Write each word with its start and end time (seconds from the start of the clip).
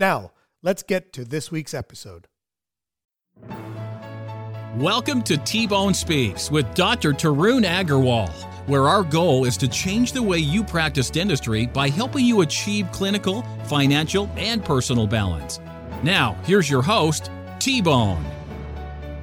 Now, 0.00 0.32
let's 0.62 0.82
get 0.82 1.12
to 1.12 1.26
this 1.26 1.50
week's 1.50 1.74
episode. 1.74 2.26
Welcome 4.76 5.22
to 5.24 5.36
T 5.36 5.66
Bone 5.66 5.92
Speaks 5.92 6.50
with 6.50 6.72
Dr. 6.74 7.12
Tarun 7.12 7.66
Agarwal, 7.66 8.30
where 8.66 8.88
our 8.88 9.02
goal 9.02 9.44
is 9.44 9.58
to 9.58 9.68
change 9.68 10.12
the 10.12 10.22
way 10.22 10.38
you 10.38 10.64
practice 10.64 11.10
dentistry 11.10 11.66
by 11.66 11.90
helping 11.90 12.24
you 12.24 12.40
achieve 12.40 12.90
clinical, 12.92 13.42
financial, 13.64 14.30
and 14.38 14.64
personal 14.64 15.06
balance. 15.06 15.60
Now, 16.02 16.32
here's 16.44 16.70
your 16.70 16.80
host, 16.80 17.30
T 17.58 17.82
Bone. 17.82 18.24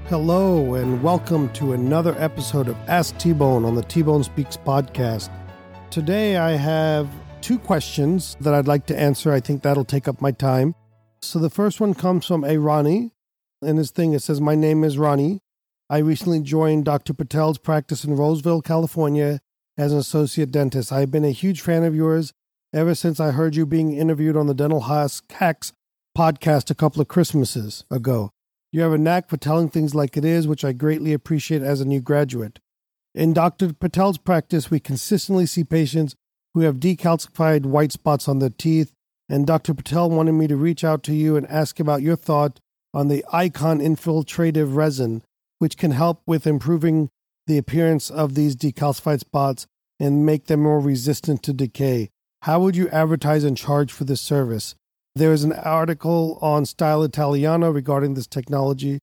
Hello, 0.09 0.75
and 0.75 1.01
welcome 1.01 1.49
to 1.53 1.73
another 1.73 2.15
episode 2.19 2.67
of 2.67 2.77
Ask 2.87 3.17
T 3.17 3.33
Bone 3.33 3.65
on 3.65 3.73
the 3.73 3.81
T 3.81 4.03
Bone 4.03 4.23
Speaks 4.23 4.57
podcast. 4.57 5.31
Today, 5.89 6.37
I 6.37 6.51
have 6.51 7.09
two 7.41 7.59
questions 7.59 8.35
that 8.41 8.53
I'd 8.53 8.67
like 8.67 8.85
to 8.87 8.99
answer. 8.99 9.31
I 9.31 9.39
think 9.39 9.63
that'll 9.63 9.85
take 9.85 10.07
up 10.07 10.21
my 10.21 10.31
time. 10.31 10.75
So 11.21 11.39
the 11.39 11.49
first 11.49 11.79
one 11.79 11.93
comes 11.93 12.25
from 12.25 12.43
a 12.43 12.57
Ronnie, 12.57 13.11
and 13.61 13.77
his 13.77 13.91
thing 13.91 14.13
it 14.13 14.21
says, 14.21 14.39
"My 14.39 14.55
name 14.55 14.83
is 14.83 14.97
Ronnie. 14.97 15.39
I 15.89 15.99
recently 15.99 16.41
joined 16.41 16.85
Dr. 16.85 17.13
Patel's 17.13 17.57
practice 17.57 18.03
in 18.03 18.15
Roseville, 18.15 18.61
California, 18.61 19.39
as 19.77 19.93
an 19.93 19.99
associate 19.99 20.51
dentist. 20.51 20.91
I've 20.91 21.11
been 21.11 21.25
a 21.25 21.31
huge 21.31 21.61
fan 21.61 21.83
of 21.83 21.95
yours 21.95 22.33
ever 22.73 22.93
since 22.93 23.19
I 23.19 23.31
heard 23.31 23.55
you 23.55 23.65
being 23.65 23.93
interviewed 23.93 24.35
on 24.35 24.47
the 24.47 24.53
Dental 24.53 24.81
Hacks 24.81 25.73
podcast 26.17 26.69
a 26.69 26.75
couple 26.75 27.01
of 27.01 27.07
Christmases 27.07 27.85
ago. 27.89 28.31
You 28.71 28.81
have 28.81 28.91
a 28.91 28.97
knack 28.97 29.29
for 29.29 29.37
telling 29.37 29.69
things 29.69 29.95
like 29.95 30.17
it 30.17 30.25
is, 30.25 30.47
which 30.47 30.65
I 30.65 30.73
greatly 30.73 31.13
appreciate 31.13 31.61
as 31.61 31.79
a 31.79 31.85
new 31.85 32.01
graduate. 32.01 32.59
In 33.15 33.33
Dr. 33.33 33.73
Patel's 33.73 34.17
practice, 34.17 34.69
we 34.69 34.79
consistently 34.79 35.45
see 35.45 35.63
patients 35.63 36.15
who 36.57 36.63
have 36.63 36.77
decalcified 36.77 37.67
white 37.67 37.91
spots 37.91 38.27
on 38.27 38.39
their 38.39 38.49
teeth. 38.49 38.91
And 39.29 39.45
Dr. 39.45 39.75
Patel 39.75 40.09
wanted 40.09 40.31
me 40.31 40.47
to 40.47 40.55
reach 40.55 40.83
out 40.83 41.03
to 41.03 41.13
you 41.13 41.35
and 41.35 41.45
ask 41.45 41.79
about 41.79 42.01
your 42.01 42.15
thought 42.15 42.59
on 42.95 43.09
the 43.09 43.23
Icon 43.31 43.79
infiltrative 43.79 44.75
resin, 44.75 45.21
which 45.59 45.77
can 45.77 45.91
help 45.91 46.23
with 46.25 46.47
improving 46.47 47.09
the 47.45 47.59
appearance 47.59 48.09
of 48.09 48.33
these 48.33 48.55
decalcified 48.55 49.19
spots 49.19 49.67
and 49.99 50.25
make 50.25 50.45
them 50.47 50.63
more 50.63 50.79
resistant 50.79 51.43
to 51.43 51.53
decay. 51.53 52.09
How 52.41 52.59
would 52.61 52.75
you 52.75 52.89
advertise 52.89 53.43
and 53.43 53.55
charge 53.55 53.91
for 53.91 54.05
this 54.05 54.21
service? 54.21 54.73
There 55.15 55.33
is 55.33 55.43
an 55.43 55.53
article 55.53 56.39
on 56.41 56.65
Style 56.65 57.03
Italiano 57.03 57.69
regarding 57.69 58.15
this 58.15 58.25
technology. 58.25 58.97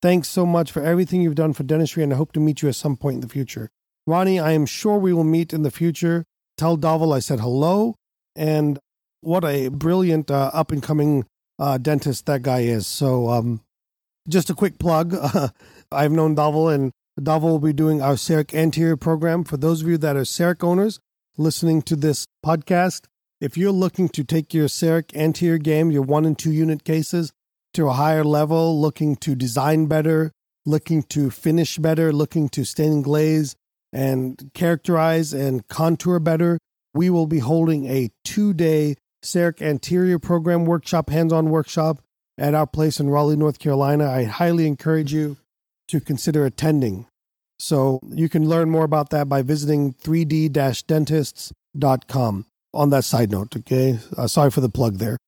Thanks 0.00 0.28
so 0.28 0.46
much 0.46 0.70
for 0.70 0.84
everything 0.84 1.22
you've 1.22 1.34
done 1.34 1.54
for 1.54 1.64
dentistry, 1.64 2.04
and 2.04 2.12
I 2.12 2.16
hope 2.16 2.30
to 2.34 2.40
meet 2.40 2.62
you 2.62 2.68
at 2.68 2.76
some 2.76 2.96
point 2.96 3.16
in 3.16 3.20
the 3.20 3.28
future. 3.28 3.68
Ronnie, 4.06 4.38
I 4.38 4.52
am 4.52 4.64
sure 4.64 4.96
we 4.96 5.12
will 5.12 5.24
meet 5.24 5.52
in 5.52 5.64
the 5.64 5.72
future 5.72 6.24
tell 6.60 6.76
Dhaval 6.76 7.16
I 7.16 7.20
said 7.20 7.40
hello. 7.40 7.96
And 8.36 8.78
what 9.22 9.44
a 9.44 9.68
brilliant 9.68 10.30
uh, 10.30 10.50
up 10.52 10.70
and 10.70 10.82
coming 10.82 11.24
uh, 11.58 11.78
dentist 11.78 12.26
that 12.26 12.42
guy 12.42 12.60
is. 12.60 12.86
So, 12.86 13.28
um, 13.30 13.62
just 14.28 14.50
a 14.50 14.54
quick 14.54 14.78
plug. 14.78 15.16
I've 15.92 16.12
known 16.12 16.36
Dhaval, 16.36 16.72
and 16.72 16.92
Dhaval 17.18 17.42
will 17.42 17.58
be 17.58 17.72
doing 17.72 18.02
our 18.02 18.14
CEREC 18.14 18.54
anterior 18.54 18.96
program. 18.96 19.42
For 19.44 19.56
those 19.56 19.82
of 19.82 19.88
you 19.88 19.98
that 19.98 20.16
are 20.16 20.22
CEREC 20.22 20.62
owners 20.62 21.00
listening 21.38 21.82
to 21.82 21.96
this 21.96 22.26
podcast, 22.44 23.06
if 23.40 23.56
you're 23.56 23.72
looking 23.72 24.10
to 24.10 24.22
take 24.22 24.52
your 24.52 24.68
CEREC 24.68 25.16
anterior 25.16 25.58
game, 25.58 25.90
your 25.90 26.02
one 26.02 26.26
and 26.26 26.38
two 26.38 26.52
unit 26.52 26.84
cases, 26.84 27.32
to 27.72 27.88
a 27.88 27.94
higher 27.94 28.24
level, 28.24 28.78
looking 28.78 29.16
to 29.16 29.34
design 29.34 29.86
better, 29.86 30.30
looking 30.66 31.02
to 31.04 31.30
finish 31.30 31.78
better, 31.78 32.12
looking 32.12 32.48
to 32.50 32.64
stain 32.64 33.00
glaze, 33.00 33.56
and 33.92 34.50
characterize 34.54 35.32
and 35.32 35.66
contour 35.68 36.18
better, 36.18 36.58
we 36.94 37.10
will 37.10 37.26
be 37.26 37.38
holding 37.38 37.86
a 37.86 38.10
two 38.24 38.52
day 38.52 38.96
CEREC 39.22 39.60
anterior 39.62 40.18
program 40.18 40.64
workshop, 40.64 41.10
hands 41.10 41.32
on 41.32 41.50
workshop 41.50 42.00
at 42.38 42.54
our 42.54 42.66
place 42.66 42.98
in 43.00 43.10
Raleigh, 43.10 43.36
North 43.36 43.58
Carolina. 43.58 44.10
I 44.10 44.24
highly 44.24 44.66
encourage 44.66 45.12
you 45.12 45.36
to 45.88 46.00
consider 46.00 46.46
attending. 46.46 47.06
So 47.58 48.00
you 48.08 48.28
can 48.28 48.48
learn 48.48 48.70
more 48.70 48.84
about 48.84 49.10
that 49.10 49.28
by 49.28 49.42
visiting 49.42 49.92
3d 49.92 50.50
dentists.com 50.86 52.46
on 52.72 52.90
that 52.90 53.04
side 53.04 53.30
note. 53.30 53.56
Okay. 53.56 53.98
Uh, 54.16 54.26
sorry 54.26 54.50
for 54.50 54.60
the 54.60 54.70
plug 54.70 54.96
there. 54.96 55.18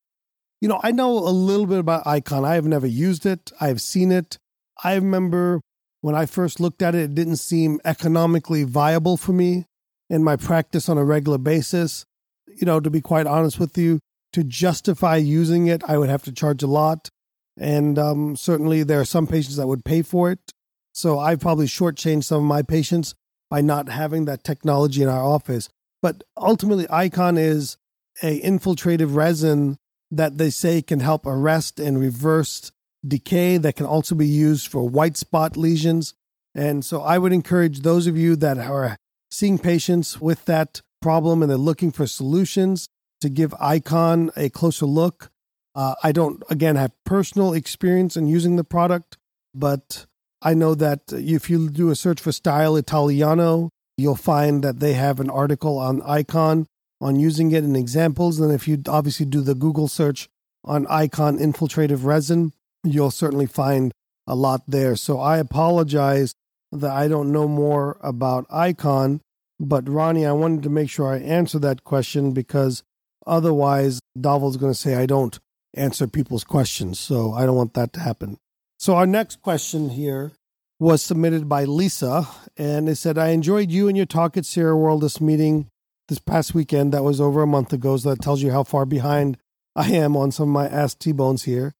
You 0.61 0.69
know, 0.69 0.81
I 0.83 0.93
know 0.93 1.11
a 1.19 1.31
little 1.31 1.67
bit 1.67 1.81
about 1.81 2.07
Icon. 2.07 2.45
I 2.45 2.55
have 2.55 2.65
never 2.65 2.87
used 2.87 3.27
it, 3.27 3.53
I've 3.61 3.83
seen 3.83 4.13
it. 4.13 4.39
I 4.83 4.95
remember 4.95 5.61
when 6.03 6.15
I 6.15 6.27
first 6.27 6.61
looked 6.61 6.83
at 6.83 6.95
it, 6.95 7.03
it 7.03 7.15
didn't 7.15 7.37
seem 7.37 7.81
economically 7.85 8.65
viable 8.65 9.17
for 9.17 9.33
me 9.33 9.67
in 10.11 10.23
my 10.23 10.37
practice 10.37 10.89
on 10.89 10.99
a 10.99 11.05
regular 11.05 11.39
basis. 11.39 12.05
You 12.47 12.67
know, 12.67 12.81
to 12.81 12.91
be 12.91 13.01
quite 13.01 13.27
honest 13.27 13.59
with 13.59 13.79
you, 13.79 14.01
to 14.33 14.45
justify 14.45 15.17
using 15.17 15.69
it, 15.69 15.83
I 15.87 15.97
would 15.97 16.11
have 16.11 16.25
to 16.25 16.33
charge 16.33 16.63
a 16.63 16.67
lot. 16.67 17.09
And 17.57 17.99
um, 17.99 18.37
certainly 18.37 18.83
there 18.83 19.01
are 19.01 19.07
some 19.07 19.27
patients 19.27 19.57
that 19.57 19.69
would 19.69 19.85
pay 19.85 20.03
for 20.03 20.31
it. 20.31 20.53
So 20.93 21.19
I 21.19 21.37
probably 21.37 21.67
shortchanged 21.67 22.25
some 22.25 22.39
of 22.39 22.45
my 22.45 22.63
patients 22.63 23.15
by 23.49 23.61
not 23.61 23.89
having 23.89 24.25
that 24.25 24.45
technology 24.45 25.03
in 25.03 25.09
our 25.09 25.23
office. 25.23 25.69
But 26.03 26.25
ultimately, 26.37 26.87
Icon 26.91 27.39
is 27.39 27.77
a 28.23 28.41
infiltrative 28.41 29.15
resin 29.15 29.77
that 30.11 30.37
they 30.37 30.51
say 30.51 30.83
can 30.83 31.01
help 31.01 31.27
arrest 31.27 31.79
and 31.79 31.99
reverse 31.99 32.73
decay 33.07 33.57
that 33.59 33.77
can 33.77 33.87
also 33.87 34.15
be 34.15 34.27
used 34.27 34.69
for 34.69 34.89
white 34.89 35.17
spot 35.17 35.57
lesions. 35.57 36.15
And 36.55 36.85
so 36.85 37.03
I 37.03 37.19
would 37.19 37.33
encourage 37.33 37.81
those 37.81 38.07
of 38.07 38.17
you 38.17 38.37
that 38.37 38.59
are 38.59 38.97
seeing 39.31 39.59
patients 39.59 40.21
with 40.21 40.45
that 40.45 40.83
problem 41.01 41.43
and 41.43 41.51
they're 41.51 41.59
looking 41.59 41.91
for 41.91 42.07
solutions 42.07 42.89
to 43.21 43.29
give 43.29 43.55
Icon 43.59 44.31
a 44.37 44.51
closer 44.51 44.87
look. 44.87 45.31
Uh, 45.75 45.95
I 46.03 46.13
don't, 46.13 46.43
again, 46.51 46.77
have 46.77 46.93
personal 47.05 47.55
experience 47.55 48.17
in 48.17 48.27
using 48.27 48.57
the 48.57 48.65
product, 48.65 49.17
but 49.55 50.07
I 50.43 50.55
know 50.55 50.75
that 50.75 51.01
if 51.13 51.49
you 51.49 51.71
do 51.71 51.91
a 51.91 51.97
search 51.97 52.21
for 52.21 52.33
Style 52.33 52.77
Italiano, 52.77 53.71
you'll 53.97 54.17
find 54.17 54.63
that 54.65 54.81
they 54.81 54.95
have 54.95 55.21
an 55.21 55.31
article 55.31 55.79
on 55.79 56.03
Icon 56.03 56.67
on 57.01 57.19
using 57.19 57.53
it 57.53 57.65
in 57.65 57.75
examples. 57.75 58.39
And 58.39 58.53
if 58.53 58.69
you 58.69 58.83
obviously 58.87 59.27
do 59.27 59.41
the 59.41 59.55
Google 59.55 59.89
search 59.89 60.29
on 60.65 60.87
Icon 60.89 61.39
infiltrative 61.39 62.05
resin, 62.05 62.53
you'll 62.85 63.11
certainly 63.11 63.47
find 63.47 63.93
a 64.27 64.35
lot 64.35 64.63
there. 64.67 64.97
So 64.97 65.19
I 65.21 65.39
apologize 65.39 66.35
that 66.71 66.91
I 66.91 67.09
don't 67.09 67.33
know 67.33 67.49
more 67.49 67.99
about 68.01 68.47
Icon, 68.51 69.21
but 69.61 69.89
Ronnie, 69.89 70.27
I 70.27 70.33
wanted 70.33 70.63
to 70.63 70.71
make 70.71 70.91
sure 70.91 71.13
I 71.13 71.19
answer 71.19 71.59
that 71.61 71.85
question 71.85 72.33
because 72.33 72.83
otherwise 73.27 74.01
Dhaval's 74.19 74.57
going 74.57 74.73
to 74.73 74.79
say 74.79 74.95
I 74.95 75.07
don't 75.07 75.39
answer 75.75 76.07
people's 76.07 76.45
questions. 76.45 76.99
So 76.99 77.33
I 77.33 77.47
don't 77.47 77.57
want 77.57 77.75
that 77.75 77.93
to 77.95 78.01
happen. 78.01 78.39
So 78.79 78.97
our 78.97 79.07
next 79.07 79.43
question 79.43 79.91
here 79.91 80.33
was 80.81 81.03
submitted 81.03 81.49
by 81.49 81.63
Lisa, 81.63 82.27
and 82.57 82.89
it 82.89 82.97
said, 82.97 83.17
I 83.17 83.29
enjoyed 83.29 83.71
you 83.71 83.87
and 83.87 83.97
your 83.97 84.07
talk 84.07 84.37
at 84.37 84.43
Sirona 84.43 84.77
World 84.77 85.03
this 85.03 85.21
meeting 85.21 85.69
this 86.09 86.19
past 86.19 86.55
weekend. 86.55 86.93
That 86.93 87.05
was 87.05 87.21
over 87.21 87.43
a 87.43 87.47
month 87.47 87.73
ago, 87.73 87.97
so 87.97 88.11
that 88.11 88.21
tells 88.21 88.43
you 88.43 88.51
how 88.51 88.65
far 88.65 88.85
behind 88.85 89.39
I 89.77 89.93
am 89.93 90.17
on 90.17 90.33
some 90.33 90.49
of 90.49 90.53
my 90.53 90.67
Ask 90.67 90.99
T 90.99 91.13
Bones 91.13 91.45
here. 91.45 91.75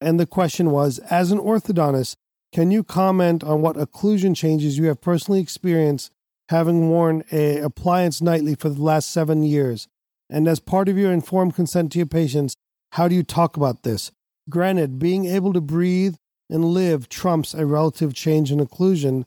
And 0.00 0.18
the 0.18 0.26
question 0.26 0.70
was 0.70 0.98
As 1.10 1.30
an 1.32 1.38
orthodontist, 1.38 2.16
can 2.52 2.70
you 2.70 2.82
comment 2.82 3.44
on 3.44 3.60
what 3.60 3.76
occlusion 3.76 4.34
changes 4.34 4.78
you 4.78 4.86
have 4.86 5.00
personally 5.00 5.40
experienced 5.40 6.10
having 6.48 6.88
worn 6.88 7.22
a 7.30 7.58
appliance 7.58 8.22
nightly 8.22 8.54
for 8.54 8.68
the 8.70 8.82
last 8.82 9.10
seven 9.10 9.42
years? 9.42 9.86
And 10.30 10.46
as 10.48 10.60
part 10.60 10.88
of 10.88 10.96
your 10.96 11.12
informed 11.12 11.54
consent 11.54 11.92
to 11.92 11.98
your 11.98 12.06
patients, 12.06 12.54
how 12.92 13.08
do 13.08 13.14
you 13.14 13.22
talk 13.22 13.56
about 13.56 13.82
this? 13.82 14.12
Granted, 14.48 14.98
being 14.98 15.26
able 15.26 15.52
to 15.52 15.60
breathe 15.60 16.16
and 16.48 16.64
live 16.64 17.08
trumps 17.08 17.52
a 17.52 17.66
relative 17.66 18.14
change 18.14 18.50
in 18.50 18.58
occlusion. 18.58 19.24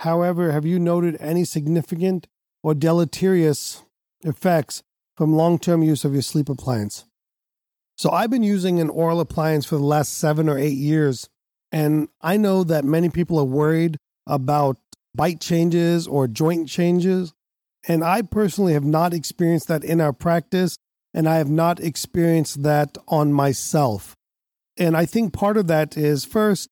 However, 0.00 0.50
have 0.50 0.66
you 0.66 0.78
noted 0.78 1.16
any 1.20 1.44
significant 1.44 2.26
or 2.62 2.74
deleterious 2.74 3.82
effects 4.22 4.82
from 5.16 5.36
long 5.36 5.58
term 5.58 5.82
use 5.82 6.04
of 6.04 6.12
your 6.12 6.22
sleep 6.22 6.48
appliance? 6.48 7.04
So, 7.96 8.10
I've 8.10 8.30
been 8.30 8.42
using 8.42 8.80
an 8.80 8.90
oral 8.90 9.20
appliance 9.20 9.66
for 9.66 9.76
the 9.76 9.84
last 9.84 10.14
seven 10.14 10.48
or 10.48 10.58
eight 10.58 10.76
years, 10.76 11.28
and 11.70 12.08
I 12.20 12.36
know 12.36 12.64
that 12.64 12.84
many 12.84 13.08
people 13.08 13.38
are 13.38 13.44
worried 13.44 13.96
about 14.26 14.78
bite 15.14 15.40
changes 15.40 16.06
or 16.06 16.26
joint 16.26 16.68
changes. 16.68 17.32
And 17.86 18.02
I 18.02 18.22
personally 18.22 18.72
have 18.72 18.84
not 18.84 19.12
experienced 19.12 19.68
that 19.68 19.84
in 19.84 20.00
our 20.00 20.12
practice, 20.12 20.76
and 21.12 21.28
I 21.28 21.36
have 21.36 21.50
not 21.50 21.80
experienced 21.80 22.62
that 22.62 22.96
on 23.08 23.32
myself. 23.32 24.14
And 24.76 24.96
I 24.96 25.06
think 25.06 25.32
part 25.32 25.56
of 25.56 25.66
that 25.68 25.96
is 25.96 26.24
first, 26.24 26.68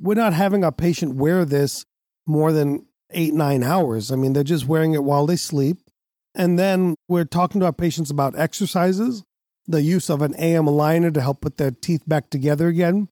we're 0.00 0.14
not 0.14 0.32
having 0.32 0.64
a 0.64 0.72
patient 0.72 1.16
wear 1.16 1.44
this 1.44 1.84
more 2.26 2.52
than 2.52 2.86
eight, 3.10 3.34
nine 3.34 3.62
hours. 3.62 4.10
I 4.10 4.16
mean, 4.16 4.32
they're 4.32 4.42
just 4.42 4.66
wearing 4.66 4.94
it 4.94 5.04
while 5.04 5.26
they 5.26 5.36
sleep. 5.36 5.78
And 6.34 6.58
then 6.58 6.96
we're 7.08 7.24
talking 7.24 7.60
to 7.60 7.66
our 7.66 7.72
patients 7.72 8.10
about 8.10 8.38
exercises, 8.38 9.22
the 9.66 9.82
use 9.82 10.10
of 10.10 10.22
an 10.22 10.34
AM 10.36 10.66
aligner 10.66 11.12
to 11.14 11.20
help 11.20 11.40
put 11.40 11.56
their 11.56 11.70
teeth 11.70 12.02
back 12.06 12.30
together 12.30 12.68
again, 12.68 13.08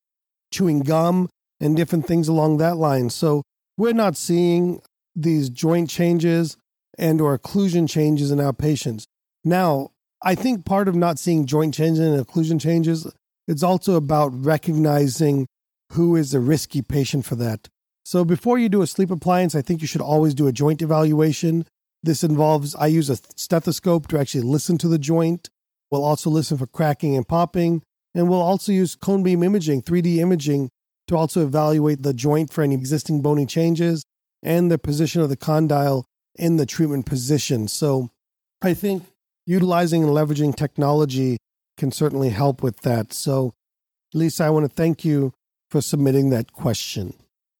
chewing 0.51 0.81
gum, 0.81 1.29
and 1.59 1.75
different 1.75 2.05
things 2.05 2.27
along 2.27 2.57
that 2.57 2.77
line. 2.77 3.09
So 3.09 3.43
we're 3.77 3.93
not 3.93 4.17
seeing 4.17 4.81
these 5.15 5.49
joint 5.49 5.89
changes 5.89 6.57
and 6.97 7.21
or 7.21 7.37
occlusion 7.37 7.89
changes 7.89 8.31
in 8.31 8.39
our 8.39 8.53
patients. 8.53 9.05
Now, 9.43 9.91
I 10.23 10.35
think 10.35 10.65
part 10.65 10.87
of 10.87 10.95
not 10.95 11.19
seeing 11.19 11.45
joint 11.45 11.73
changes 11.73 11.99
and 11.99 12.25
occlusion 12.25 12.61
changes 12.61 13.07
it's 13.47 13.63
also 13.63 13.95
about 13.95 14.31
recognizing 14.33 15.47
who 15.91 16.15
is 16.15 16.33
a 16.33 16.39
risky 16.39 16.81
patient 16.81 17.25
for 17.25 17.35
that. 17.35 17.67
So 18.05 18.25
before 18.25 18.57
you 18.57 18.69
do 18.69 18.81
a 18.81 18.87
sleep 18.87 19.11
appliance, 19.11 19.55
I 19.55 19.61
think 19.61 19.81
you 19.81 19.87
should 19.87 20.01
always 20.01 20.33
do 20.33 20.47
a 20.47 20.51
joint 20.51 20.81
evaluation. 20.81 21.65
This 22.01 22.23
involves 22.23 22.75
I 22.75 22.87
use 22.87 23.09
a 23.09 23.17
stethoscope 23.35 24.07
to 24.07 24.19
actually 24.19 24.43
listen 24.43 24.77
to 24.79 24.87
the 24.87 24.97
joint. 24.97 25.49
We'll 25.93 26.03
also 26.03 26.31
listen 26.31 26.57
for 26.57 26.65
cracking 26.65 27.15
and 27.15 27.27
popping, 27.27 27.83
and 28.15 28.27
we'll 28.27 28.41
also 28.41 28.71
use 28.71 28.95
cone 28.95 29.21
beam 29.21 29.43
imaging, 29.43 29.83
3D 29.83 30.17
imaging 30.17 30.71
to 31.05 31.15
also 31.15 31.43
evaluate 31.43 32.01
the 32.01 32.15
joint 32.15 32.51
for 32.51 32.63
any 32.63 32.73
existing 32.73 33.21
bony 33.21 33.45
changes 33.45 34.03
and 34.41 34.71
the 34.71 34.79
position 34.79 35.21
of 35.21 35.29
the 35.29 35.37
condyle 35.37 36.07
in 36.33 36.57
the 36.57 36.65
treatment 36.65 37.05
position. 37.05 37.67
So 37.67 38.09
I 38.59 38.73
think 38.73 39.03
utilizing 39.45 40.03
and 40.03 40.11
leveraging 40.11 40.55
technology 40.55 41.37
can 41.77 41.91
certainly 41.91 42.29
help 42.29 42.63
with 42.63 42.79
that. 42.81 43.13
So, 43.13 43.53
Lisa, 44.15 44.45
I 44.45 44.49
want 44.49 44.67
to 44.67 44.75
thank 44.75 45.05
you 45.05 45.31
for 45.69 45.79
submitting 45.79 46.31
that 46.31 46.53
question. 46.53 47.13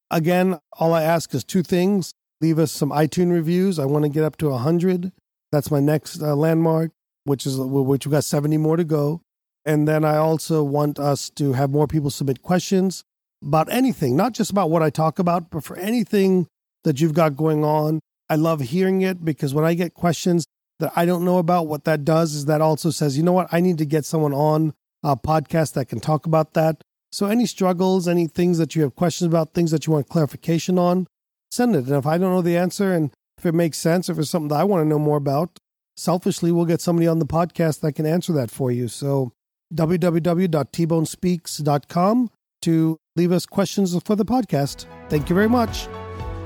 Again, 0.10 0.58
all 0.80 0.96
I 0.96 1.04
ask 1.04 1.36
is 1.36 1.44
two 1.44 1.62
things 1.62 2.16
leave 2.42 2.58
us 2.58 2.72
some 2.72 2.90
iTunes 2.90 3.32
reviews. 3.32 3.78
I 3.78 3.86
want 3.86 4.06
to 4.06 4.10
get 4.10 4.24
up 4.24 4.38
to 4.38 4.50
100. 4.50 5.12
That's 5.52 5.70
my 5.70 5.80
next 5.80 6.20
uh, 6.20 6.36
landmark, 6.36 6.90
which 7.26 7.46
is 7.46 7.58
which 7.58 8.06
we 8.06 8.12
got 8.12 8.24
70 8.24 8.58
more 8.58 8.78
to 8.78 8.84
go. 8.84 9.22
And 9.66 9.88
then 9.88 10.04
I 10.04 10.18
also 10.18 10.64
want 10.64 11.00
us 11.00 11.30
to 11.32 11.54
have 11.54 11.70
more 11.70 11.88
people 11.88 12.10
submit 12.10 12.42
questions 12.42 13.04
about 13.42 13.72
anything, 13.72 14.16
not 14.16 14.34
just 14.34 14.52
about 14.52 14.70
what 14.70 14.84
I 14.84 14.90
talk 14.90 15.20
about, 15.20 15.50
but 15.50 15.64
for 15.64 15.78
anything 15.78 16.48
that 16.84 17.00
you've 17.00 17.14
got 17.14 17.38
going 17.38 17.64
on. 17.64 18.00
I 18.30 18.36
love 18.36 18.62
hearing 18.62 19.02
it 19.02 19.24
because 19.24 19.54
when 19.54 19.66
I 19.66 19.74
get 19.74 19.94
questions, 19.94 20.46
that 20.80 20.92
I 20.96 21.06
don't 21.06 21.26
know 21.26 21.38
about. 21.38 21.68
What 21.68 21.86
that 21.86 22.04
does 22.04 22.34
is 22.34 22.46
that 22.46 22.62
also 22.62 22.90
says, 22.90 23.18
you 23.18 23.24
know 23.24 23.32
what, 23.32 23.48
I 23.52 23.60
need 23.60 23.78
to 23.78 23.86
get 23.86 24.06
someone 24.06 24.34
on 24.34 24.74
a 25.02 25.16
podcast 25.16 25.74
that 25.74 25.88
can 25.88 26.00
talk 26.00 26.26
about 26.26 26.54
that. 26.54 26.82
So 27.12 27.28
any 27.28 27.46
struggles, 27.46 28.08
any 28.08 28.28
things 28.28 28.58
that 28.58 28.76
you 28.76 28.82
have 28.82 28.96
questions 28.96 29.28
about, 29.28 29.54
things 29.54 29.72
that 29.72 29.86
you 29.86 29.94
want 29.94 30.10
clarification 30.10 30.78
on, 30.78 31.08
send 31.52 31.76
it. 31.76 31.86
And 31.86 31.96
if 31.96 32.06
I 32.06 32.18
don't 32.18 32.32
know 32.32 32.42
the 32.42 32.58
answer 32.58 32.92
and 32.92 33.12
if 33.38 33.46
it 33.46 33.54
makes 33.54 33.78
sense, 33.78 34.10
if 34.10 34.18
it's 34.18 34.30
something 34.30 34.50
that 34.50 34.60
I 34.60 34.64
want 34.64 34.84
to 34.84 34.90
know 34.90 35.00
more 35.00 35.18
about, 35.18 35.60
selfishly 35.96 36.52
we'll 36.52 36.66
get 36.66 36.82
somebody 36.82 37.08
on 37.08 37.20
the 37.20 37.26
podcast 37.26 37.80
that 37.82 37.94
can 37.94 38.06
answer 38.06 38.34
that 38.34 38.52
for 38.52 38.72
you. 38.72 38.88
So 38.88 39.32
www.tbonespeaks.com 39.74 42.30
to 42.62 43.00
leave 43.16 43.32
us 43.32 43.46
questions 43.46 43.98
for 44.04 44.16
the 44.16 44.26
podcast. 44.26 44.86
Thank 45.10 45.30
you 45.30 45.36
very 45.36 45.50
much. 45.50 45.88